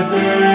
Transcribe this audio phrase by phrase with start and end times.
[0.00, 0.49] ¿Qué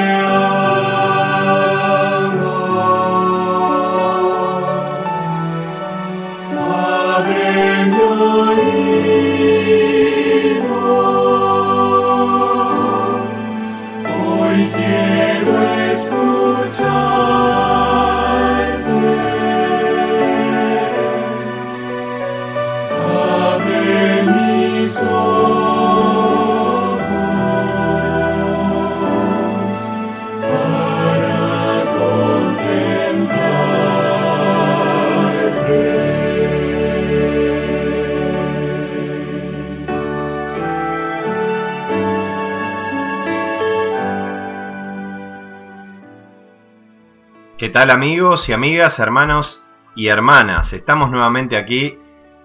[47.76, 49.62] tal amigos y amigas, hermanos
[49.98, 50.72] y hermanas?
[50.72, 51.98] Estamos nuevamente aquí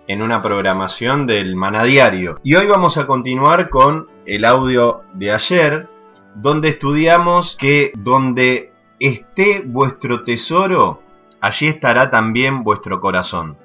[0.09, 5.89] en una programación del Manadiario y hoy vamos a continuar con el audio de ayer
[6.35, 11.01] donde estudiamos que donde esté vuestro tesoro,
[11.41, 13.57] allí estará también vuestro corazón.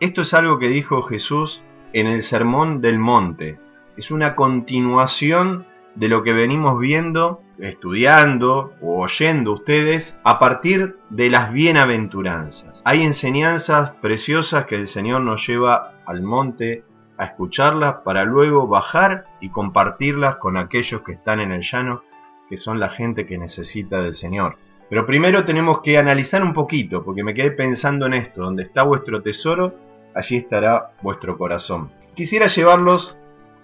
[0.00, 3.60] Esto es algo que dijo Jesús en el Sermón del Monte.
[3.96, 11.30] Es una continuación de lo que venimos viendo, estudiando o oyendo ustedes a partir de
[11.30, 12.82] las bienaventuranzas.
[12.84, 16.84] Hay enseñanzas preciosas que el Señor nos lleva al monte
[17.16, 22.02] a escucharlas para luego bajar y compartirlas con aquellos que están en el llano,
[22.48, 24.56] que son la gente que necesita del Señor.
[24.90, 28.82] Pero primero tenemos que analizar un poquito, porque me quedé pensando en esto, donde está
[28.82, 29.74] vuestro tesoro,
[30.14, 31.90] allí estará vuestro corazón.
[32.14, 33.16] Quisiera llevarlos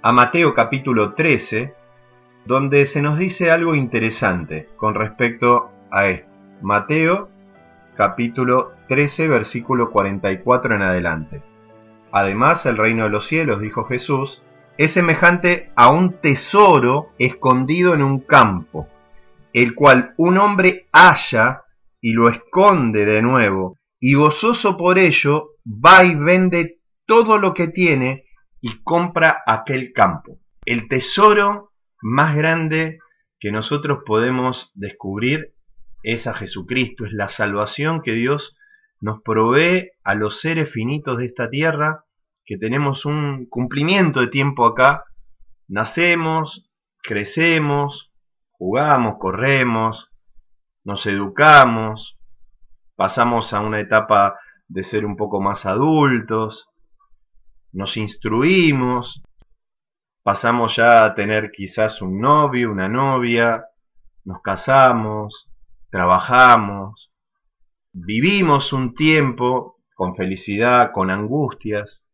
[0.03, 1.75] a Mateo capítulo 13,
[2.51, 6.29] donde se nos dice algo interesante con respecto a esto.
[6.63, 7.29] Mateo
[7.97, 11.43] capítulo 13 versículo 44 en adelante.
[12.11, 14.43] Además, el reino de los cielos, dijo Jesús,
[14.79, 18.89] es semejante a un tesoro escondido en un campo,
[19.53, 21.63] el cual un hombre halla
[22.01, 27.69] y lo esconde de nuevo, y gozoso por ello va y vende todo lo que
[27.69, 28.25] tiene
[28.61, 30.39] y compra aquel campo.
[30.67, 31.70] El tesoro
[32.03, 32.99] más grande
[33.39, 35.55] que nosotros podemos descubrir
[36.03, 38.57] es a Jesucristo, es la salvación que Dios
[39.01, 42.05] nos provee a los seres finitos de esta tierra,
[42.45, 45.05] que tenemos un cumplimiento de tiempo acá,
[45.69, 46.71] nacemos,
[47.03, 48.13] crecemos,
[48.51, 50.11] jugamos, corremos,
[50.85, 52.19] nos educamos,
[52.97, 56.67] pasamos a una etapa de ser un poco más adultos,
[57.73, 59.23] nos instruimos,
[60.23, 63.67] pasamos ya a tener quizás un novio, una novia,
[64.25, 65.51] nos casamos,
[65.91, 67.11] trabajamos,
[67.93, 72.05] vivimos un tiempo con felicidad, con angustias,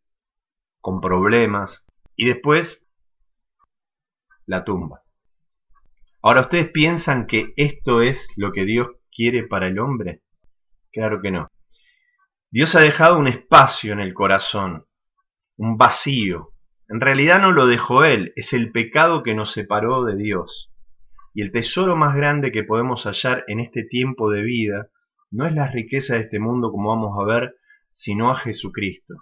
[0.81, 1.85] con problemas,
[2.15, 2.83] y después
[4.47, 5.03] la tumba.
[6.23, 10.23] Ahora, ¿ustedes piensan que esto es lo que Dios quiere para el hombre?
[10.93, 11.49] Claro que no.
[12.51, 14.87] Dios ha dejado un espacio en el corazón,
[15.57, 16.53] un vacío,
[16.89, 20.73] en realidad no lo dejó Él, es el pecado que nos separó de Dios.
[21.35, 24.89] Y el tesoro más grande que podemos hallar en este tiempo de vida
[25.31, 27.57] no es la riqueza de este mundo como vamos a ver,
[27.95, 29.15] sino a Jesucristo,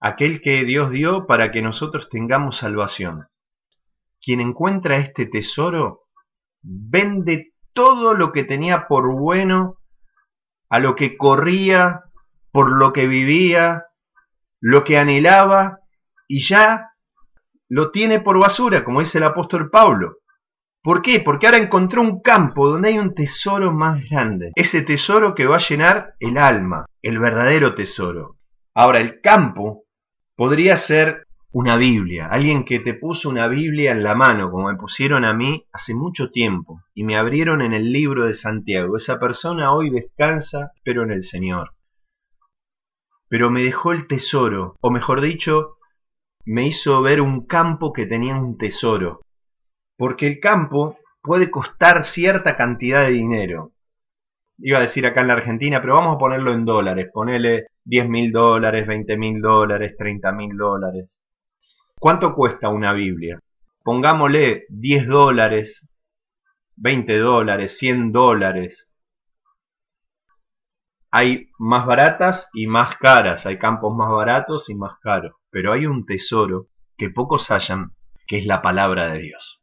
[0.00, 3.26] aquel que Dios dio para que nosotros tengamos salvación.
[4.20, 6.04] Quien encuentra este tesoro
[6.62, 9.76] vende todo lo que tenía por bueno,
[10.70, 12.02] a lo que corría,
[12.50, 13.84] por lo que vivía,
[14.60, 15.80] lo que anhelaba
[16.28, 16.92] y ya
[17.68, 20.18] lo tiene por basura, como dice el apóstol Pablo.
[20.82, 21.20] ¿Por qué?
[21.20, 24.52] Porque ahora encontró un campo donde hay un tesoro más grande.
[24.54, 28.36] Ese tesoro que va a llenar el alma, el verdadero tesoro.
[28.74, 29.84] Ahora, el campo
[30.36, 34.76] podría ser una Biblia, alguien que te puso una Biblia en la mano, como me
[34.76, 38.96] pusieron a mí hace mucho tiempo, y me abrieron en el libro de Santiago.
[38.96, 41.72] Esa persona hoy descansa, pero en el Señor.
[43.28, 45.77] pero me dejó el tesoro, o mejor dicho,
[46.48, 49.20] me hizo ver un campo que tenía un tesoro,
[49.98, 53.72] porque el campo puede costar cierta cantidad de dinero.
[54.56, 58.08] Iba a decir acá en la Argentina, pero vamos a ponerlo en dólares, ponele 10
[58.08, 61.20] mil dólares, 20 mil dólares, 30 mil dólares.
[62.00, 63.38] ¿Cuánto cuesta una Biblia?
[63.84, 65.86] Pongámosle 10 dólares,
[66.76, 68.87] 20 dólares, 100 dólares.
[71.10, 75.86] Hay más baratas y más caras, hay campos más baratos y más caros, pero hay
[75.86, 76.66] un tesoro
[76.96, 77.92] que pocos hallan,
[78.26, 79.60] que es la palabra de Dios.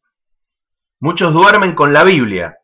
[0.99, 2.57] Muchos duermen con la Biblia,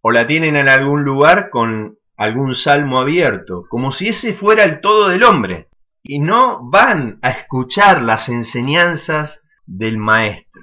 [0.00, 4.80] o la tienen en algún lugar con algún salmo abierto, como si ese fuera el
[4.80, 5.68] todo del hombre,
[6.02, 10.62] y no van a escuchar las enseñanzas del Maestro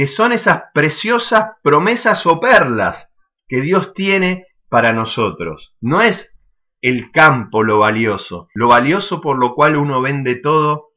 [0.00, 3.10] que son esas preciosas promesas o perlas
[3.48, 5.74] que Dios tiene para nosotros.
[5.80, 6.34] No es
[6.82, 10.88] el campo lo valioso, lo valioso por lo cual uno vende todo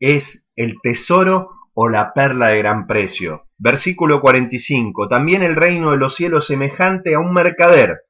[0.00, 3.46] es el tesoro o la perla de gran precio.
[3.58, 5.08] Versículo 45.
[5.08, 8.00] También el reino de los cielos semejante a un mercader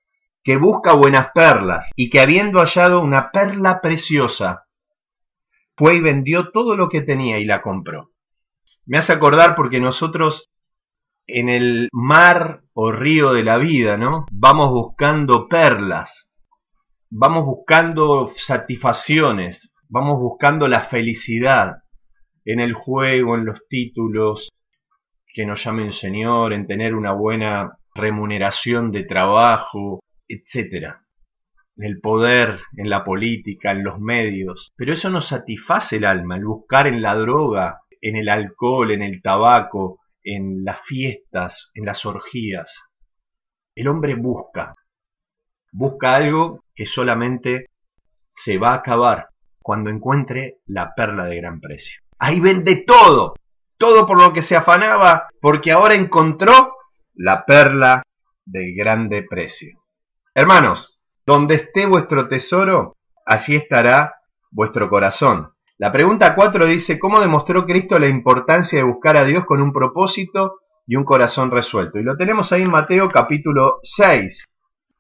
[0.43, 4.67] que busca buenas perlas y que habiendo hallado una perla preciosa,
[5.77, 8.13] fue y vendió todo lo que tenía y la compró.
[8.87, 10.51] Me hace acordar porque nosotros
[11.27, 14.27] en el mar o río de la vida, ¿no?
[14.31, 16.26] Vamos buscando perlas,
[17.11, 21.77] vamos buscando satisfacciones, vamos buscando la felicidad
[22.45, 24.49] en el juego, en los títulos,
[25.33, 31.03] que nos llamen Señor, en tener una buena remuneración de trabajo, etcétera.
[31.77, 34.73] En el poder, en la política, en los medios.
[34.77, 39.03] Pero eso no satisface el alma, el buscar en la droga, en el alcohol, en
[39.03, 42.75] el tabaco, en las fiestas, en las orgías.
[43.75, 44.75] El hombre busca,
[45.71, 47.67] busca algo que solamente
[48.33, 49.31] se va a acabar
[49.61, 52.01] cuando encuentre la perla de gran precio.
[52.19, 53.35] Ahí vende todo,
[53.79, 56.77] todo por lo que se afanaba, porque ahora encontró
[57.15, 58.03] la perla
[58.45, 59.83] de grande precio.
[60.35, 64.15] Hermanos, donde esté vuestro tesoro, allí estará
[64.51, 65.53] vuestro corazón.
[65.79, 69.73] La pregunta 4 dice, ¿cómo demostró Cristo la importancia de buscar a Dios con un
[69.73, 71.99] propósito y un corazón resuelto?
[71.99, 74.47] Y lo tenemos ahí en Mateo capítulo 6.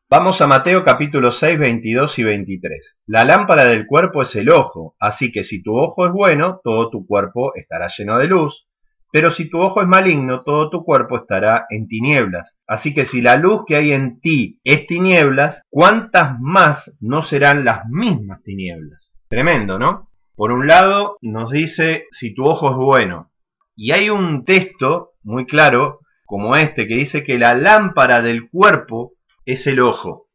[0.08, 2.96] Vamos a Mateo capítulo 6, 22 y 23.
[3.06, 6.90] La lámpara del cuerpo es el ojo, así que si tu ojo es bueno, todo
[6.90, 8.68] tu cuerpo estará lleno de luz,
[9.10, 12.54] pero si tu ojo es maligno, todo tu cuerpo estará en tinieblas.
[12.68, 17.64] Así que si la luz que hay en ti es tinieblas, ¿cuántas más no serán
[17.64, 19.12] las mismas tinieblas?
[19.26, 20.08] Tremendo, ¿no?
[20.36, 23.32] Por un lado, nos dice si tu ojo es bueno.
[23.74, 29.15] Y hay un texto muy claro, como este, que dice que la lámpara del cuerpo
[29.46, 30.28] es el ojo.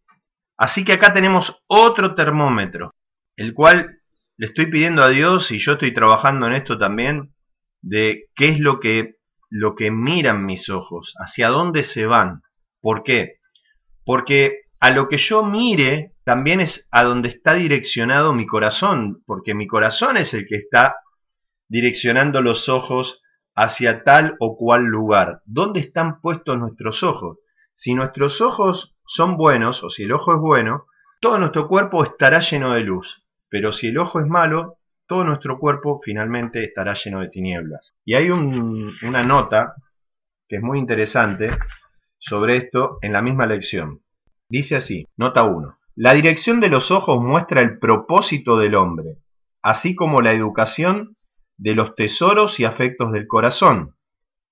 [0.58, 2.96] Así que acá tenemos otro termómetro,
[3.36, 4.00] el cual
[4.38, 7.34] le estoy pidiendo a Dios, y yo estoy trabajando en esto también,
[7.82, 9.18] de qué es lo que,
[9.50, 12.42] lo que miran mis ojos, hacia dónde se van.
[12.80, 13.40] ¿Por qué?
[14.06, 19.54] Porque a lo que yo mire también es a donde está direccionado mi corazón, porque
[19.54, 20.96] mi corazón es el que está
[21.68, 23.22] direccionando los ojos
[23.56, 25.40] hacia tal o cual lugar.
[25.46, 27.40] ¿Dónde están puestos nuestros ojos?
[27.74, 30.86] Si nuestros ojos son buenos, o si el ojo es bueno,
[31.20, 33.26] todo nuestro cuerpo estará lleno de luz.
[33.50, 37.94] Pero si el ojo es malo, todo nuestro cuerpo finalmente estará lleno de tinieblas.
[38.06, 39.74] Y hay una nota
[40.48, 41.58] que es muy interesante
[42.20, 44.00] sobre esto en la misma lección.
[44.48, 45.78] Dice así, nota 1.
[45.96, 49.18] La dirección de los ojos muestra el propósito del hombre,
[49.62, 51.18] así como la educación
[51.58, 53.94] de los tesoros y afectos del corazón.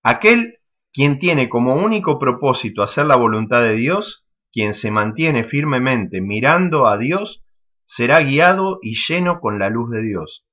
[0.04, 0.58] Aquel
[0.92, 6.89] quien tiene como único propósito hacer la voluntad de Dios, quien se mantiene firmemente mirando
[6.89, 7.44] a Dios,
[7.86, 10.46] será guiado y lleno con la luz de Dios.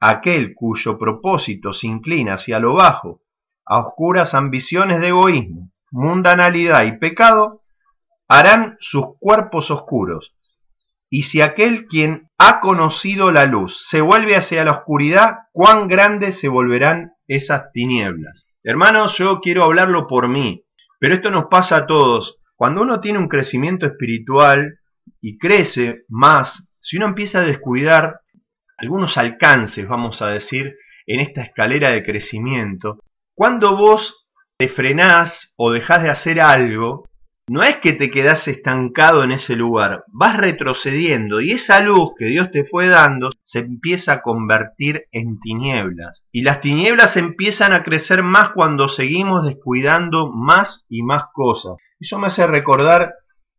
[0.00, 3.22] Aquel cuyo propósito se inclina hacia lo bajo,
[3.64, 7.62] a oscuras ambiciones de egoísmo, mundanalidad y pecado,
[8.28, 10.34] harán sus cuerpos oscuros.
[11.08, 16.38] Y si aquel quien ha conocido la luz se vuelve hacia la oscuridad, cuán grandes
[16.38, 18.46] se volverán esas tinieblas.
[18.62, 20.64] Hermanos, yo quiero hablarlo por mí,
[20.98, 22.38] pero esto nos pasa a todos.
[22.56, 24.78] Cuando uno tiene un crecimiento espiritual
[25.20, 28.20] y crece más, si uno empieza a descuidar
[28.78, 30.74] algunos alcances, vamos a decir,
[31.06, 33.02] en esta escalera de crecimiento,
[33.34, 37.04] cuando vos te frenás o dejás de hacer algo,
[37.48, 42.24] no es que te quedas estancado en ese lugar, vas retrocediendo y esa luz que
[42.24, 46.24] Dios te fue dando se empieza a convertir en tinieblas.
[46.32, 51.76] Y las tinieblas empiezan a crecer más cuando seguimos descuidando más y más cosas.
[51.98, 53.14] Eso me hace recordar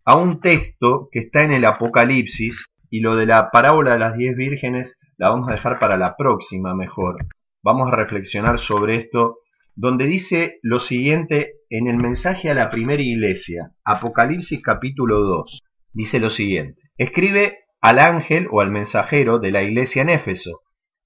[0.06, 4.16] a un texto que está en el Apocalipsis, Y lo de la parábola de las
[4.16, 7.26] diez vírgenes la vamos a dejar para la próxima mejor.
[7.64, 9.40] Vamos a reflexionar sobre esto,
[9.76, 15.64] donde dice lo siguiente en el mensaje a la primera iglesia, Apocalipsis capítulo 2.
[15.92, 20.62] Dice lo siguiente, escribe al ángel o al mensajero de la iglesia en Éfeso,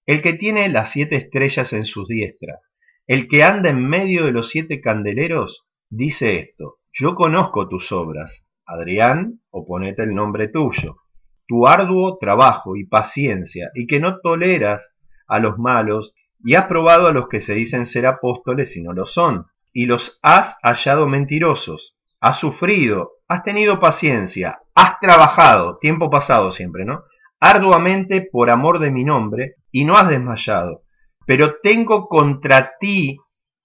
[0.06, 2.60] el que tiene las siete estrellas en sus diestras,
[3.08, 8.46] el que anda en medio de los siete candeleros, dice esto, yo conozco tus obras,
[8.66, 10.98] Adrián, o ponete el nombre tuyo,
[11.48, 14.94] tu arduo trabajo y paciencia, y que no toleras
[15.28, 18.94] a los malos, y has probado a los que se dicen ser apóstoles y no
[18.94, 26.10] lo son, y los has hallado mentirosos, has sufrido, has tenido paciencia, has trabajado, tiempo
[26.10, 27.04] pasado siempre, ¿no?
[27.40, 30.84] Arduamente por amor de mi nombre, y no has desmayado.
[31.26, 33.18] Pero tengo contra ti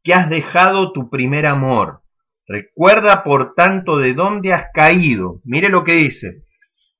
[0.02, 2.00] que has dejado tu primer amor.
[2.46, 5.40] Recuerda, por tanto, de dónde has caído.
[5.44, 6.44] Mire lo que dice.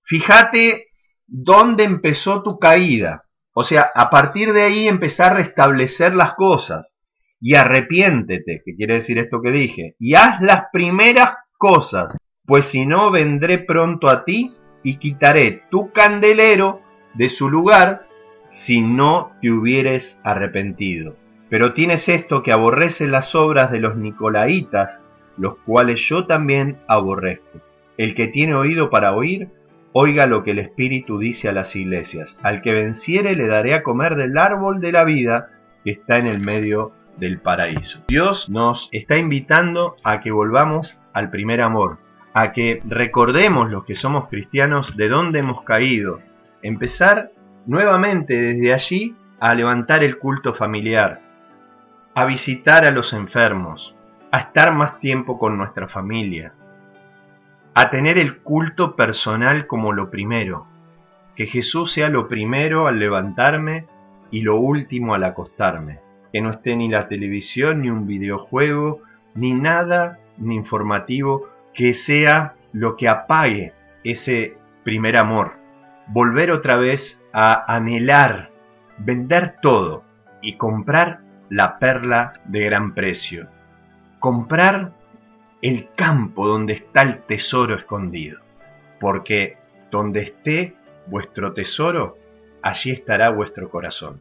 [0.03, 0.87] Fíjate
[1.27, 3.25] dónde empezó tu caída.
[3.55, 6.93] O sea, a partir de ahí empezar a restablecer las cosas.
[7.41, 9.95] Y arrepiéntete, que quiere decir esto que dije.
[9.99, 15.93] Y haz las primeras cosas, pues si no vendré pronto a ti y quitaré tu
[15.93, 16.83] candelero
[17.15, 18.07] de su lugar
[18.51, 21.17] si no te hubieres arrepentido.
[21.49, 24.99] Pero tienes esto que aborrece las obras de los nicolaitas,
[25.37, 27.61] los cuales yo también aborrezco.
[27.97, 29.49] El que tiene oído para oír,
[29.93, 32.37] oiga lo que el Espíritu dice a las iglesias.
[32.43, 35.51] Al que venciere le daré a comer del árbol de la vida
[35.85, 38.03] que está en el medio del paraíso.
[38.09, 41.99] Dios nos está invitando a que volvamos al primer amor,
[42.35, 46.21] a que recordemos los que somos cristianos de dónde hemos caído,
[46.63, 47.31] empezar
[47.65, 51.23] nuevamente desde allí a levantar el culto familiar,
[52.15, 53.96] a visitar a los enfermos,
[54.37, 56.53] a estar más tiempo con nuestra familia,
[57.75, 60.67] a tener el culto personal como lo primero,
[61.35, 63.87] que Jesús sea lo primero al levantarme
[64.31, 66.01] y lo último al acostarme,
[66.35, 69.01] que no esté ni la televisión, ni un videojuego,
[69.35, 73.73] ni nada ni informativo que sea lo que apague
[74.05, 75.55] ese primer amor,
[76.09, 78.51] volver otra vez a anhelar,
[78.99, 80.05] vender todo
[80.43, 83.56] y comprar la perla de gran precio.
[84.19, 84.93] Comprar
[85.63, 88.41] el campo donde está el tesoro escondido.
[89.01, 89.57] Porque
[89.91, 90.75] donde esté
[91.07, 92.19] vuestro tesoro,
[92.63, 94.21] allí estará vuestro corazón.